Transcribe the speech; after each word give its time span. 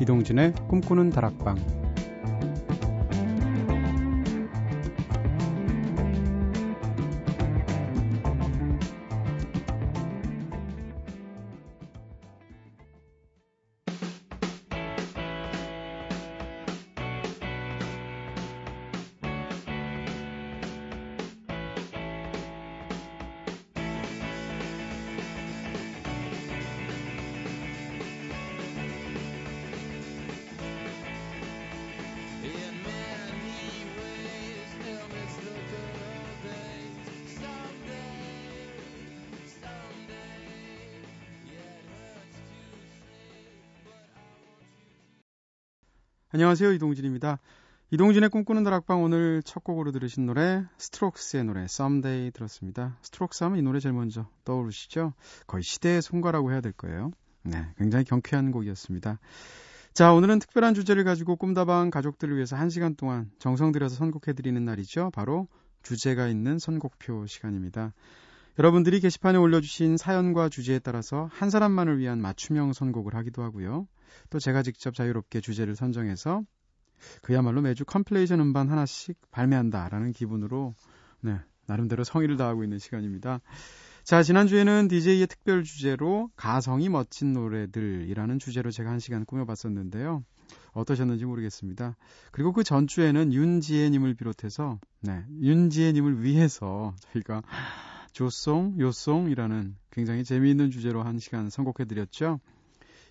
이동진의 0.00 0.52
꿈꾸는 0.68 1.10
다락방 1.10 1.85
안녕하세요. 46.36 46.72
이동진입니다. 46.72 47.38
이동진의 47.92 48.28
꿈꾸는 48.28 48.62
다락방 48.62 49.02
오늘 49.02 49.42
첫 49.42 49.64
곡으로 49.64 49.90
들으신 49.90 50.26
노래 50.26 50.64
Strokes의 50.76 51.44
노래 51.44 51.62
Someday 51.62 52.30
들었습니다. 52.30 52.98
Strokes 53.00 53.42
하면 53.44 53.58
이 53.58 53.62
노래 53.62 53.80
제일 53.80 53.94
먼저 53.94 54.28
떠오르시죠? 54.44 55.14
거의 55.46 55.62
시대의 55.62 56.02
송가라고 56.02 56.52
해야 56.52 56.60
될 56.60 56.72
거예요. 56.72 57.10
네, 57.42 57.64
굉장히 57.78 58.04
경쾌한 58.04 58.50
곡이었습니다. 58.50 59.18
자, 59.94 60.12
오늘은 60.12 60.40
특별한 60.40 60.74
주제를 60.74 61.04
가지고 61.04 61.36
꿈다방 61.36 61.88
가족들을 61.88 62.36
위해서 62.36 62.54
1시간 62.54 62.98
동안 62.98 63.30
정성 63.38 63.72
들여서 63.72 63.94
선곡해드리는 63.94 64.62
날이죠. 64.62 65.12
바로 65.14 65.48
주제가 65.82 66.28
있는 66.28 66.58
선곡표 66.58 67.24
시간입니다. 67.24 67.94
여러분들이 68.58 69.00
게시판에 69.00 69.38
올려주신 69.38 69.96
사연과 69.96 70.50
주제에 70.50 70.80
따라서 70.80 71.30
한 71.32 71.48
사람만을 71.48 71.98
위한 71.98 72.20
맞춤형 72.20 72.74
선곡을 72.74 73.14
하기도 73.14 73.42
하고요. 73.42 73.86
또 74.30 74.38
제가 74.38 74.62
직접 74.62 74.94
자유롭게 74.94 75.40
주제를 75.40 75.76
선정해서 75.76 76.42
그야말로 77.22 77.60
매주 77.60 77.84
컴플레이션 77.84 78.40
음반 78.40 78.70
하나씩 78.70 79.18
발매한다라는 79.30 80.12
기분으로 80.12 80.74
네, 81.20 81.38
나름대로 81.66 82.04
성의를 82.04 82.36
다하고 82.36 82.64
있는 82.64 82.78
시간입니다. 82.78 83.40
자, 84.04 84.22
지난주에는 84.22 84.88
DJ의 84.88 85.26
특별 85.26 85.64
주제로 85.64 86.30
가성이 86.36 86.88
멋진 86.88 87.32
노래들이라는 87.32 88.38
주제로 88.38 88.70
제가 88.70 88.90
한 88.90 89.00
시간 89.00 89.24
꾸며봤었는데요. 89.24 90.22
어떠셨는지 90.72 91.24
모르겠습니다. 91.24 91.96
그리고 92.30 92.52
그 92.52 92.62
전주에는 92.62 93.32
윤지혜님을 93.32 94.14
비롯해서, 94.14 94.78
네, 95.00 95.24
윤지혜님을 95.40 96.22
위해서 96.22 96.94
저희가 97.00 97.42
조송, 98.12 98.76
요송이라는 98.78 99.76
굉장히 99.90 100.22
재미있는 100.22 100.70
주제로 100.70 101.02
한 101.02 101.18
시간 101.18 101.50
선곡해드렸죠. 101.50 102.38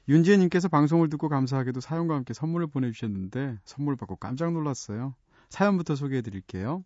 윤지혜님께서 0.08 0.68
방송을 0.68 1.10
듣고 1.10 1.30
감사하게도 1.30 1.80
사연과 1.80 2.14
함께 2.14 2.34
선물을 2.36 2.68
보내주셨는데 2.68 3.58
선물 3.66 3.96
받고 3.96 4.18
깜짝 4.18 4.54
놀랐어요. 4.54 5.16
사연부터 5.50 5.96
소개해 5.96 6.22
드릴게요. 6.22 6.84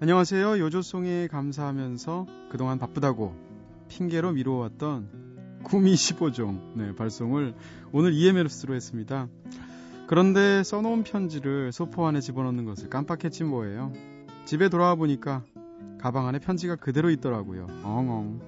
안녕하세요. 0.00 0.60
요조송에 0.60 1.26
감사하면서 1.26 2.26
그동안 2.50 2.78
바쁘다고 2.78 3.34
핑계로 3.88 4.30
미루어왔던 4.32 5.62
구미 5.64 5.94
15종 5.94 6.76
네, 6.76 6.94
발송을 6.94 7.56
오늘 7.90 8.12
EMS로 8.12 8.76
했습니다. 8.76 9.26
그런데 10.06 10.62
써놓은 10.62 11.02
편지를 11.02 11.72
소포 11.72 12.06
안에 12.06 12.20
집어넣는 12.20 12.64
것을 12.64 12.88
깜빡했지 12.90 13.42
뭐예요. 13.42 13.92
집에 14.44 14.68
돌아와 14.68 14.94
보니까 14.94 15.42
가방 15.98 16.26
안에 16.26 16.38
편지가 16.38 16.76
그대로 16.76 17.10
있더라고요. 17.10 17.66
엉엉. 17.82 18.40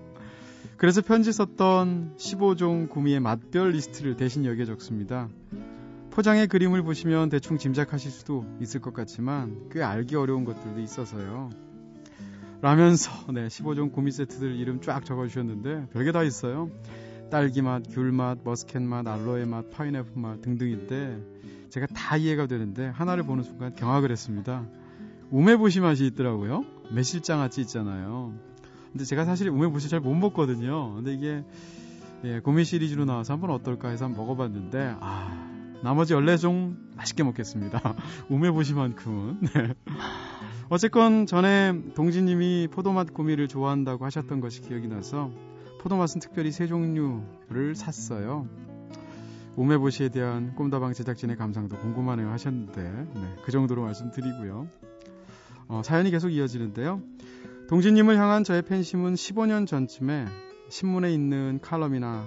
그래서 0.77 1.03
편지 1.03 1.33
썼던 1.33 2.15
15종 2.17 2.89
구미의 2.89 3.21
맛별 3.21 3.73
리스트를 3.73 4.17
대신 4.17 4.45
여기에 4.45 4.65
적습니다. 4.65 5.29
포장의 6.11 6.49
그림을 6.49 6.83
보시면 6.83 7.29
대충 7.29 7.59
짐작하실 7.59 8.11
수도 8.11 8.47
있을 8.61 8.81
것 8.81 8.95
같지만 8.95 9.69
꽤 9.71 9.83
알기 9.83 10.17
어려운 10.17 10.45
것들도 10.45 10.81
있어서요. 10.81 11.51
라면서 12.63 13.11
네, 13.33 13.47
15종 13.47 13.93
구미 13.93 14.11
세트들 14.11 14.57
이름 14.57 14.81
쫙 14.81 15.05
적어주셨는데 15.05 15.89
별게 15.93 16.13
다 16.13 16.23
있어요. 16.23 16.71
딸기 17.31 17.63
맛, 17.63 17.83
귤 17.91 18.11
맛, 18.13 18.39
muscat 18.43 18.83
맛, 18.83 19.07
알로에 19.07 19.45
맛, 19.45 19.71
파인애플 19.71 20.13
맛 20.17 20.43
등등인데 20.43 21.23
제가 21.71 21.87
다 21.95 22.17
이해가 22.17 22.47
되는데 22.47 22.87
하나를 22.87 23.23
보는 23.23 23.45
순간 23.45 23.75
경악을 23.75 24.11
했습니다. 24.11 24.67
우메보시 25.31 25.81
맛이 25.81 26.07
있더라고요. 26.07 26.65
매실장아찌 26.93 27.61
있잖아요. 27.63 28.33
근데 28.93 29.05
제가 29.05 29.25
사실 29.25 29.49
우메보시 29.49 29.89
잘 29.89 30.01
못 30.01 30.15
먹거든요. 30.15 30.95
근데 30.95 31.13
이게 31.15 31.45
예, 32.25 32.41
고미 32.41 32.65
시리즈로 32.65 33.05
나와서 33.05 33.33
한번 33.33 33.51
어떨까 33.51 33.89
해서 33.89 34.05
한번 34.05 34.27
먹어봤는데 34.27 34.97
아 35.01 35.49
나머지 35.83 36.15
14종 36.15 36.97
맛있게 36.97 37.23
먹겠습니다. 37.23 37.81
우메보시만큼은. 38.29 39.41
네. 39.55 39.75
어쨌건 40.69 41.27
전에 41.27 41.75
동진님이 41.95 42.69
포도맛 42.71 43.15
고미를 43.15 43.49
좋아한다고 43.49 44.05
하셨던 44.05 44.41
것이 44.41 44.61
기억이 44.61 44.89
나서 44.89 45.31
포도맛은 45.81 46.21
특별히 46.21 46.53
세 46.53 46.67
종류를 46.67 47.75
샀어요. 47.75 48.47
우메보시에 49.57 50.11
대한 50.11 50.55
꿈다방 50.55 50.93
제작진의 50.93 51.37
감상도 51.37 51.77
궁금하네요 51.79 52.31
하셨는데 52.31 52.83
네, 52.83 53.37
그 53.43 53.51
정도로 53.51 53.83
말씀드리고요. 53.83 54.69
어, 55.71 55.83
사연이 55.85 56.11
계속 56.11 56.31
이어지는데요. 56.31 57.01
동진님을 57.69 58.19
향한 58.19 58.43
저의 58.43 58.63
팬심은 58.63 59.15
15년 59.15 59.69
전쯤에 59.69 60.27
신문에 60.69 61.13
있는 61.15 61.61
칼럼이나 61.63 62.25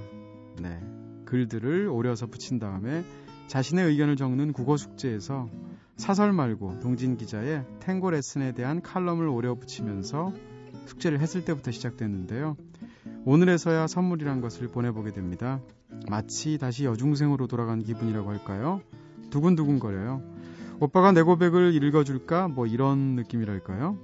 네, 0.61 0.79
글들을 1.25 1.89
오려서 1.89 2.27
붙인 2.27 2.57
다음에 2.57 3.03
자신의 3.47 3.85
의견을 3.89 4.15
적는 4.15 4.53
국어 4.53 4.77
숙제에서 4.77 5.49
사설 5.97 6.31
말고 6.31 6.79
동진 6.79 7.17
기자의 7.17 7.65
탱고 7.81 8.11
레슨에 8.11 8.53
대한 8.53 8.81
칼럼을 8.81 9.27
오려 9.27 9.55
붙이면서 9.55 10.31
숙제를 10.85 11.19
했을 11.19 11.43
때부터 11.43 11.71
시작됐는데요. 11.71 12.55
오늘에서야 13.25 13.87
선물이란 13.87 14.39
것을 14.39 14.69
보내보게 14.69 15.11
됩니다. 15.11 15.59
마치 16.09 16.57
다시 16.57 16.85
여중생으로 16.85 17.47
돌아간 17.47 17.83
기분이라고 17.83 18.29
할까요? 18.29 18.81
두근두근거려요. 19.31 20.32
오빠가 20.79 21.11
내 21.11 21.21
고백을 21.21 21.73
읽어줄까? 21.73 22.47
뭐 22.47 22.65
이런 22.67 23.15
느낌이랄까요? 23.15 23.97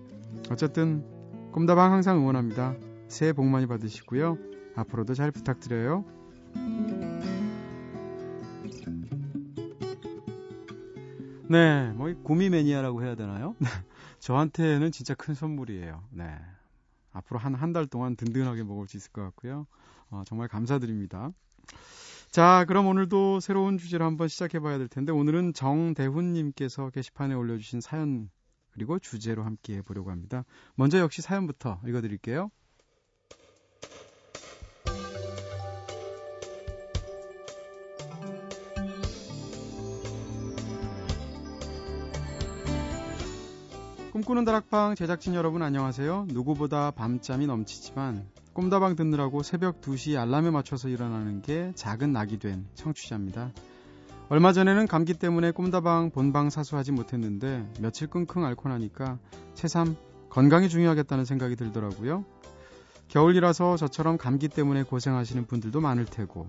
어쨌든 0.49 1.03
꿈다방 1.51 1.91
항상 1.91 2.17
응원합니다. 2.19 2.75
새해 3.07 3.33
복 3.33 3.45
많이 3.45 3.67
받으시고요. 3.67 4.37
앞으로도 4.75 5.13
잘 5.13 5.31
부탁드려요. 5.31 6.05
네, 11.49 11.91
뭐 11.95 12.13
구미 12.23 12.49
매니아라고 12.49 13.03
해야 13.03 13.15
되나요? 13.15 13.55
저한테는 14.19 14.91
진짜 14.91 15.15
큰 15.15 15.33
선물이에요. 15.33 16.03
네. 16.11 16.25
앞으로 17.11 17.39
한 17.39 17.55
한 17.55 17.73
달 17.73 17.87
동안 17.87 18.15
든든하게 18.15 18.63
먹을 18.63 18.87
수 18.87 18.97
있을 18.97 19.11
것 19.11 19.23
같고요. 19.23 19.65
어, 20.11 20.23
정말 20.25 20.47
감사드립니다. 20.47 21.31
자, 22.31 22.63
그럼 22.67 22.85
오늘도 22.85 23.39
새로운 23.39 23.79
주제를 23.79 24.05
한번 24.05 24.27
시작해 24.27 24.59
봐야 24.59 24.77
될 24.77 24.87
텐데 24.87 25.11
오늘은 25.11 25.53
정대훈 25.53 26.33
님께서 26.33 26.91
게시판에 26.91 27.33
올려 27.33 27.57
주신 27.57 27.81
사연 27.81 28.29
그리고 28.69 28.99
주제로 28.99 29.43
함께 29.43 29.77
해 29.77 29.81
보려고 29.81 30.11
합니다. 30.11 30.45
먼저 30.75 30.99
역시 30.99 31.23
사연부터 31.23 31.81
읽어 31.87 32.01
드릴게요. 32.01 32.51
꿈꾸는 44.11 44.45
다락방 44.45 44.93
제작진 44.93 45.33
여러분 45.33 45.63
안녕하세요. 45.63 46.27
누구보다 46.29 46.91
밤잠이 46.91 47.47
넘치지만 47.47 48.29
꿈다방 48.53 48.95
듣느라고 48.95 49.43
새벽 49.43 49.81
2시 49.81 50.19
알람에 50.19 50.49
맞춰서 50.49 50.89
일어나는 50.89 51.41
게 51.41 51.71
작은 51.75 52.11
낙이 52.11 52.39
된 52.39 52.65
청취자입니다. 52.73 53.51
얼마 54.29 54.53
전에는 54.53 54.87
감기 54.87 55.13
때문에 55.13 55.51
꿈다방 55.51 56.11
본방 56.11 56.49
사수하지 56.49 56.91
못했는데 56.91 57.67
며칠 57.79 58.07
끙끙 58.07 58.45
앓고 58.45 58.69
나니까 58.69 59.17
새삼 59.55 59.95
건강이 60.29 60.69
중요하겠다는 60.69 61.25
생각이 61.25 61.55
들더라고요. 61.55 62.25
겨울이라서 63.07 63.77
저처럼 63.77 64.17
감기 64.17 64.47
때문에 64.47 64.83
고생하시는 64.83 65.45
분들도 65.45 65.81
많을 65.81 66.05
테고 66.05 66.47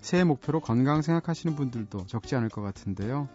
새해 0.00 0.24
목표로 0.24 0.60
건강 0.60 1.02
생각하시는 1.02 1.56
분들도 1.56 2.06
적지 2.06 2.36
않을 2.36 2.48
것 2.48 2.62
같은데요. 2.62 3.28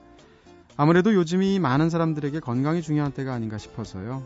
아무래도 0.78 1.14
요즘이 1.14 1.60
많은 1.60 1.90
사람들에게 1.90 2.40
건강이 2.40 2.82
중요한 2.82 3.12
때가 3.12 3.34
아닌가 3.34 3.58
싶어서요. 3.58 4.24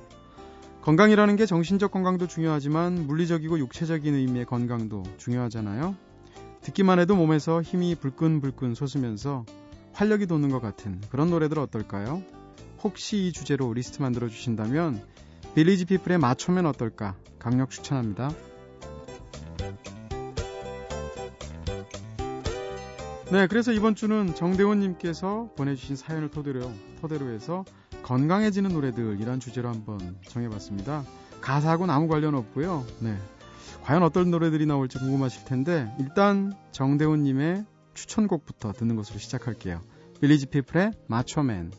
건강이라는 0.90 1.36
게 1.36 1.46
정신적 1.46 1.92
건강도 1.92 2.26
중요하지만 2.26 3.06
물리적이고 3.06 3.60
육체적인 3.60 4.12
의미의 4.12 4.46
건강도 4.46 5.04
중요하잖아요. 5.18 5.96
듣기만 6.62 6.98
해도 6.98 7.16
몸에서 7.16 7.62
힘이 7.62 7.94
불끈불끈 7.94 8.74
솟으면서 8.74 9.46
활력이 9.94 10.26
돋는 10.26 10.50
것 10.50 10.62
같은 10.62 11.00
그런 11.12 11.30
노래들 11.30 11.60
어떨까요? 11.60 12.24
혹시 12.82 13.28
이 13.28 13.32
주제로 13.32 13.72
리스트 13.72 14.02
만들어 14.02 14.30
주신다면 14.30 15.00
빌리지 15.54 15.86
피플에 15.86 16.18
맞춰면 16.18 16.66
어떨까 16.66 17.16
강력 17.38 17.70
추천합니다. 17.70 18.32
네, 23.32 23.46
그래서 23.46 23.72
이번 23.74 23.94
주는 23.94 24.34
정대원님께서 24.34 25.52
보내주신 25.56 25.96
사연을 25.96 26.32
토대로, 26.32 26.72
토대로 27.00 27.30
해서 27.30 27.64
건강해지는 28.04 28.72
노래들 28.72 29.20
이란 29.20 29.40
주제로 29.40 29.70
한번 29.70 30.18
정해봤습니다. 30.28 31.04
가사하고는 31.42 31.94
아무 31.94 32.08
관련 32.08 32.36
없고요. 32.36 32.86
네. 33.00 33.18
과연 33.84 34.04
어떤 34.04 34.30
노래들이 34.30 34.66
나올지 34.66 34.98
궁금하실 34.98 35.46
텐데 35.46 35.92
일단 36.00 36.54
정대훈님의 36.72 37.66
추천곡부터 37.94 38.74
듣는 38.74 38.96
것으로 38.96 39.20
시작할게요. 39.20 39.82
빌리지 40.22 40.48
피플의 40.48 40.92
마초맨 41.08 41.72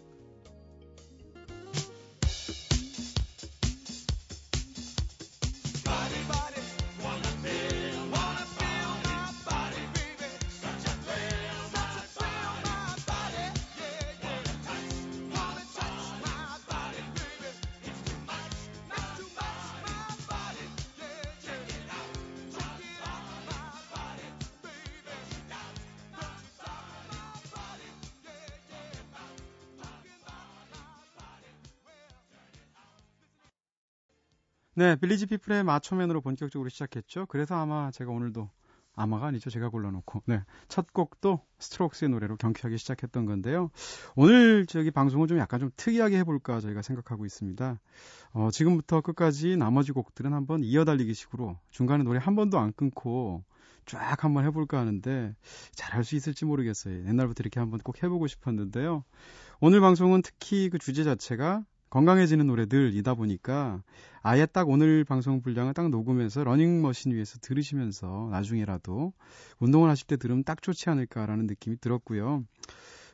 네, 34.81 34.97
빌리지 34.97 35.27
피플의 35.27 35.63
마초맨으로 35.65 36.23
본격적으로 36.23 36.71
시작했죠. 36.71 37.27
그래서 37.27 37.55
아마 37.55 37.91
제가 37.91 38.13
오늘도 38.13 38.49
아마가 38.95 39.27
아니죠. 39.27 39.51
제가 39.51 39.69
골라놓고. 39.69 40.23
네. 40.25 40.43
첫 40.69 40.95
곡도 40.95 41.43
스트록스의 41.59 42.09
노래로 42.09 42.39
경쾌하게 42.39 42.79
시작했던 42.79 43.27
건데요. 43.27 43.69
오늘 44.17 44.65
저기 44.65 44.91
방송을 44.91 45.29
좀 45.29 45.37
약간 45.37 45.61
좀 45.61 45.71
특이하게 45.77 46.21
해볼까 46.21 46.61
저희가 46.61 46.81
생각하고 46.81 47.27
있습니다. 47.27 47.79
어, 48.33 48.51
지금부터 48.51 49.03
끝까지 49.03 49.59
나머지 49.59 49.93
곡들은 49.93 50.33
한번 50.33 50.65
이어달리기 50.65 51.13
식으로 51.13 51.59
중간에 51.69 52.03
노래 52.03 52.19
한 52.19 52.35
번도 52.35 52.59
안 52.59 52.73
끊고 52.73 53.45
쫙 53.85 54.25
한번 54.25 54.47
해볼까 54.47 54.79
하는데 54.79 55.37
잘할 55.73 56.05
수 56.05 56.17
있을지 56.17 56.47
모르겠어요. 56.47 57.07
옛날부터 57.07 57.43
이렇게 57.43 57.61
한번 57.61 57.81
꼭 57.81 58.03
해보고 58.03 58.29
싶었는데요. 58.29 59.05
오늘 59.61 59.83
방송은 59.83 60.23
특히 60.23 60.71
그 60.71 60.79
주제 60.79 61.05
자체가 61.05 61.67
건강해지는 61.91 62.47
노래들이다 62.47 63.15
보니까 63.15 63.83
아예 64.23 64.47
딱 64.47 64.69
오늘 64.69 65.05
방송 65.05 65.43
분량을 65.43 65.75
딱 65.75 65.89
녹음해서 65.89 66.45
러닝머신 66.45 67.13
위에서 67.13 67.39
들으시면서 67.41 68.29
나중에라도 68.31 69.13
운동을 69.59 69.91
하실 69.91 70.07
때 70.07 70.17
들으면 70.17 70.45
딱 70.45 70.63
좋지 70.63 70.89
않을까라는 70.91 71.47
느낌이 71.47 71.77
들었고요. 71.81 72.45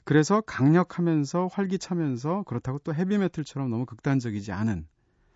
그래서 0.05 0.40
강력하면서 0.40 1.49
활기차면서 1.52 2.44
그렇다고 2.46 2.78
또 2.81 2.94
헤비메탈처럼 2.94 3.70
너무 3.70 3.87
극단적이지 3.87 4.52
않은 4.52 4.87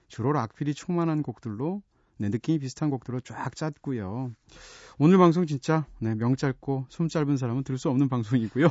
주로 0.06 0.32
락필이 0.32 0.74
충만한 0.74 1.22
곡들로 1.22 1.82
네, 2.18 2.28
느낌이 2.28 2.58
비슷한 2.58 2.90
곡들로 2.90 3.20
쫙 3.20 3.56
짰고요. 3.56 4.32
오늘 4.98 5.16
방송 5.16 5.46
진짜 5.46 5.86
네, 6.00 6.14
명 6.14 6.36
짧고 6.36 6.86
숨 6.90 7.08
짧은 7.08 7.38
사람은 7.38 7.64
들을 7.64 7.78
수 7.78 7.88
없는 7.88 8.10
방송이고요. 8.10 8.68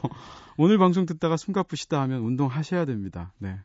오늘 0.58 0.78
방송 0.78 1.08
듣다가 1.08 1.36
숨 1.36 1.54
가쁘시다 1.54 2.00
하면 2.02 2.22
운동하셔야 2.22 2.86
됩니다. 2.86 3.34
네. 3.40 3.58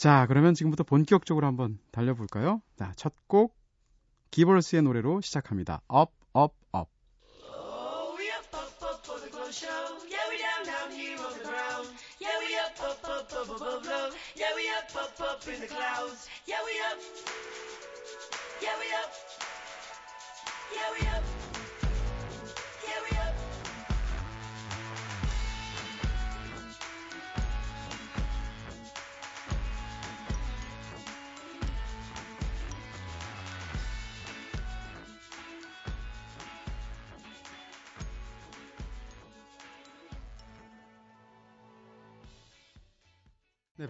자, 0.00 0.24
그러면 0.26 0.54
지금부터 0.54 0.82
본격적으로 0.82 1.46
한번 1.46 1.78
달려볼까요? 1.90 2.62
자, 2.74 2.90
첫 2.96 3.12
곡, 3.26 3.54
기벌스의 4.30 4.80
노래로 4.80 5.20
시작합니다. 5.20 5.82
Up, 5.94 6.10
Up, 6.34 6.54
Up. 6.74 6.88
Oh, 7.44 8.16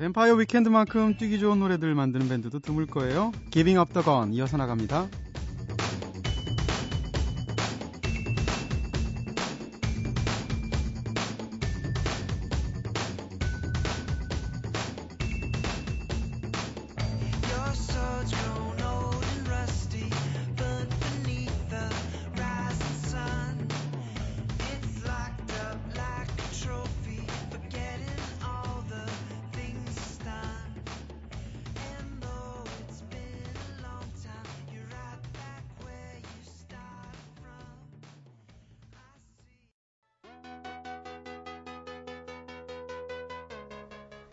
뱀파이어 0.00 0.32
위켄드만큼 0.32 1.18
뛰기 1.18 1.38
좋은 1.38 1.58
노래들 1.58 1.94
만드는 1.94 2.26
밴드도 2.26 2.60
드물 2.60 2.86
거예요. 2.86 3.32
Giving 3.50 3.78
Up 3.78 3.92
the 3.92 4.02
Gun 4.02 4.32
이어서 4.32 4.56
나갑니다. 4.56 5.08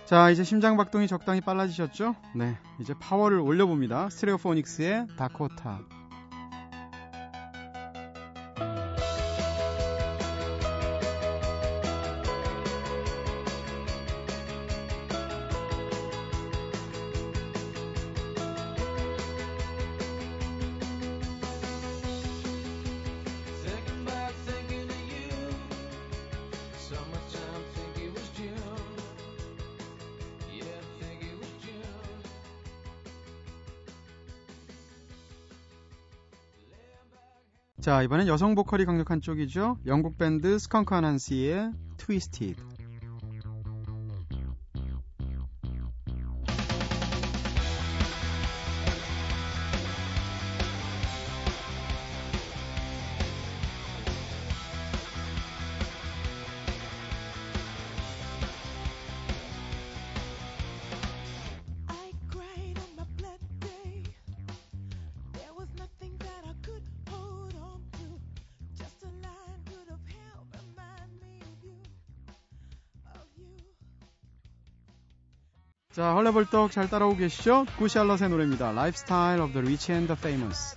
자, 0.07 0.29
이제 0.29 0.45
심장 0.45 0.77
박동이 0.77 1.05
적당히 1.05 1.41
빨라지셨죠? 1.41 2.15
네, 2.33 2.57
이제 2.79 2.93
파워를 2.97 3.41
올려봅니다. 3.41 4.09
스테레오포닉스의 4.09 5.07
다코타. 5.17 5.81
자, 37.87 38.03
이번엔 38.03 38.27
여성 38.27 38.53
보컬이 38.53 38.83
강력한 38.83 39.21
쪽이죠. 39.21 39.77
영국 39.85 40.17
밴드 40.17 40.59
스컹크 40.59 40.93
아난시의 40.93 41.71
트위스티드. 41.95 42.61
자, 75.97 76.13
헐레벌떡 76.13 76.69
잘 76.69 76.87
따라오고 76.91 77.17
계시죠? 77.17 77.65
구샬럿의 77.79 78.29
노래입니다. 78.29 78.69
Lifestyle 78.69 79.41
of 79.41 79.53
the 79.53 79.65
Rich 79.65 79.91
and 79.91 80.05
the 80.05 80.15
Famous. 80.15 80.75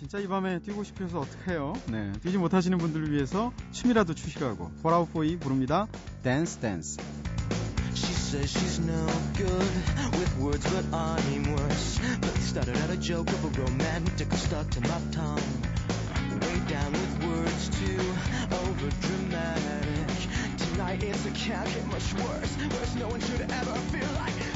진짜 0.00 0.18
이 0.18 0.26
밤에 0.26 0.60
뛰고 0.60 0.82
싶어서 0.82 1.20
어떡해요? 1.20 1.74
네, 1.88 2.10
뛰지 2.22 2.38
못하시는 2.38 2.78
분들을 2.78 3.12
위해서 3.12 3.52
춤이라도 3.72 4.14
추시라고 4.14 4.70
포라우포이 4.82 5.36
부릅니다. 5.36 5.88
댄스 6.22 6.56
댄스. 6.56 6.96
She 7.92 8.14
says 8.14 8.48
she's 8.48 8.80
no 8.80 9.04
good 9.36 9.70
with 10.16 10.38
words, 10.40 10.64
but 10.72 10.86
I'm 10.96 11.52
worse. 11.52 12.00
But 12.18 12.34
started 12.40 12.78
out 12.78 12.88
a 12.88 12.96
joke 12.96 13.28
of 13.28 13.44
a 13.44 13.60
romantic 13.60 14.32
stuck 14.32 14.70
to 14.70 14.80
my 14.88 15.00
tongue. 15.12 15.36
Way 16.40 16.56
down 16.64 16.92
with 16.92 17.24
words 17.28 17.68
too 17.68 18.00
over 18.56 18.88
dramatic. 19.04 20.16
Tonight 20.56 21.02
it's 21.04 21.26
a 21.26 21.30
can't 21.36 21.68
get 21.68 21.84
much 21.92 22.08
worse. 22.14 22.56
Worse, 22.56 22.94
no 22.96 23.08
one 23.08 23.20
should 23.20 23.42
ever 23.42 23.76
feel 23.92 24.08
like 24.16 24.49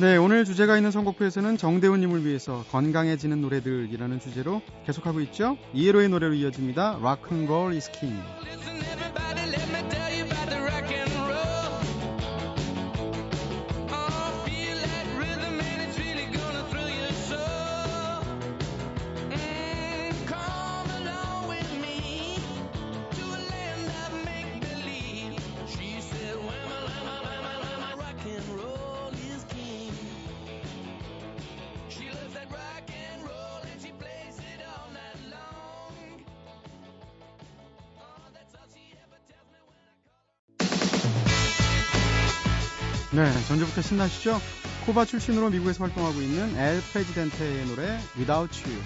네, 0.00 0.16
오늘 0.16 0.46
주제가 0.46 0.78
있는 0.78 0.90
선곡표에서는 0.90 1.58
정대훈님을 1.58 2.24
위해서 2.24 2.64
건강해지는 2.70 3.42
노래들이라는 3.42 4.18
주제로 4.18 4.62
계속하고 4.86 5.20
있죠. 5.20 5.58
이해로의 5.74 6.08
노래로 6.08 6.32
이어집니다. 6.32 7.00
Rock'n'Roll 7.02 7.74
is 7.74 7.90
King. 7.90 8.18
네, 43.12 43.24
전주부터 43.48 43.82
신나시죠? 43.82 44.40
코바 44.86 45.04
출신으로 45.04 45.50
미국에서 45.50 45.82
활동하고 45.82 46.22
있는 46.22 46.56
엘 46.56 46.80
프레지덴테의 46.80 47.66
노래 47.66 47.98
Without 48.16 48.62
You. 48.64 48.80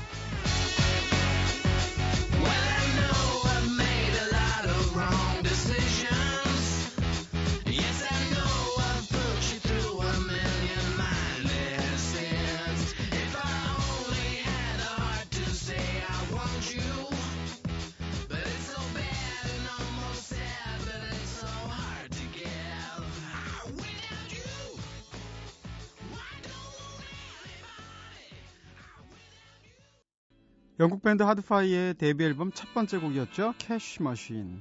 영국 30.84 31.02
밴드 31.02 31.22
하드파이의 31.22 31.94
데뷔 31.94 32.24
앨범 32.24 32.52
첫 32.52 32.74
번째 32.74 32.98
곡이었죠. 32.98 33.54
캐시 33.56 34.02
머신. 34.02 34.60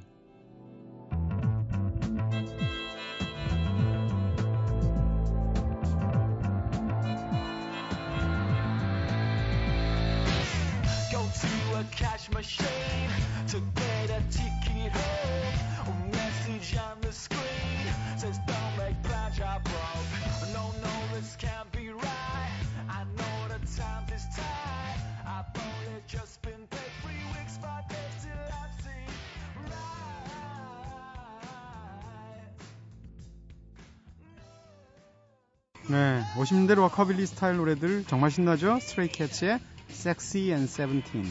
네, 35.89 36.21
50년대 36.35 36.75
락커빌리 36.79 37.25
스타일 37.25 37.57
노래들 37.57 38.05
정말 38.05 38.31
신나죠? 38.31 38.79
스트레이캐츠의 38.79 39.59
Sexy 39.89 40.51
and 40.51 40.63
Seventeen. 40.71 41.25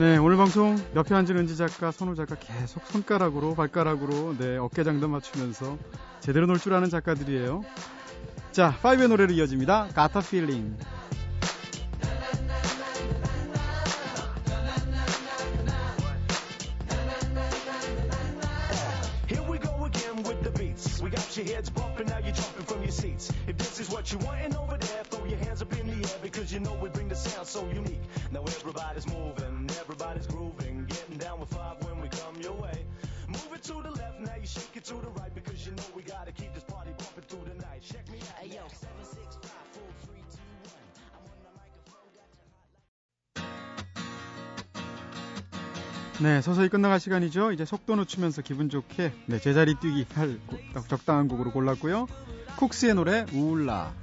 네, 0.00 0.16
오늘 0.16 0.38
방송 0.38 0.82
옆에 0.96 1.14
앉은 1.14 1.36
은지 1.36 1.58
작가, 1.58 1.90
선우 1.90 2.14
작가 2.14 2.34
계속 2.34 2.86
손가락으로, 2.86 3.54
발가락으로, 3.54 4.34
네, 4.38 4.56
어깨장도 4.56 5.08
맞추면서 5.08 5.76
제대로 6.20 6.46
놀 6.46 6.58
줄 6.58 6.72
아는 6.72 6.88
작가들이에요. 6.88 7.62
자, 8.50 8.78
5의 8.80 9.08
노래로 9.08 9.34
이어집니다. 9.34 9.90
A 9.98 10.22
Feeling. 10.24 10.78
your 24.12 24.22
over 24.24 24.59
네, 46.22 46.42
서서히 46.42 46.68
끝나갈 46.68 47.00
시간이죠. 47.00 47.50
이제 47.52 47.64
속도 47.64 47.96
늦추면서 47.96 48.42
기분 48.42 48.68
좋게 48.68 49.10
네, 49.24 49.40
제자리 49.40 49.74
뛰기 49.80 50.04
할 50.14 50.38
적당한 50.86 51.28
곡으로 51.28 51.50
골랐고요. 51.50 52.06
쿡스의 52.58 52.94
노래 52.94 53.24
우울라. 53.32 53.94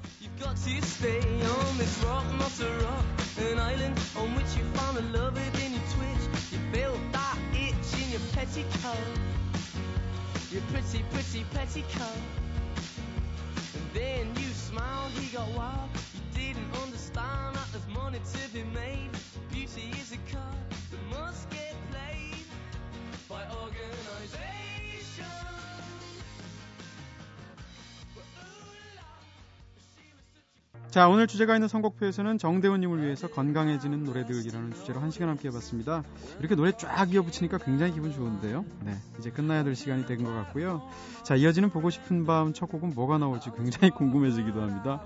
자, 30.89 31.09
오늘 31.09 31.27
주제가 31.27 31.53
있는 31.53 31.67
선곡표에서는 31.67 32.37
정대훈님을 32.37 33.03
위해서 33.03 33.27
건강해지는 33.27 34.03
노래들이라는 34.05 34.73
주제로 34.73 34.99
한 35.01 35.11
시간 35.11 35.29
함께 35.29 35.49
해봤습니다. 35.49 36.03
이렇게 36.39 36.55
노래 36.55 36.71
쫙 36.71 37.13
이어붙이니까 37.13 37.57
굉장히 37.59 37.93
기분 37.93 38.11
좋은데요. 38.13 38.65
네, 38.83 38.95
이제 39.19 39.29
끝나야 39.29 39.63
될 39.63 39.75
시간이 39.75 40.05
된 40.05 40.23
것 40.23 40.33
같고요. 40.33 40.81
자, 41.23 41.35
이어지는 41.35 41.69
보고 41.69 41.89
싶은 41.89 42.25
밤 42.25 42.53
첫 42.53 42.67
곡은 42.67 42.93
뭐가 42.95 43.17
나올지 43.17 43.51
굉장히 43.55 43.91
궁금해지기도 43.95 44.61
합니다. 44.61 45.03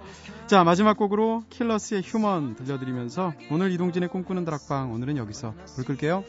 자, 0.48 0.64
마지막 0.64 0.96
곡으로 0.98 1.44
킬러스의 1.50 2.04
휴먼 2.06 2.56
들려드리면서 2.56 3.34
오늘 3.50 3.72
이동진의 3.72 4.10
꿈꾸는 4.10 4.46
다락방 4.46 4.94
오늘은 4.94 5.18
여기서 5.18 5.54
불 5.76 5.84
끌게요. 5.86 6.24